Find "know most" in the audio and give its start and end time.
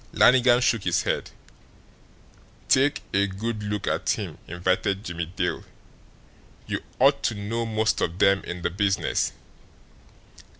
7.35-8.01